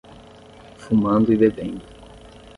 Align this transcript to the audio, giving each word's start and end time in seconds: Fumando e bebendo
Fumando 0.77 1.31
e 1.31 1.37
bebendo 1.37 1.85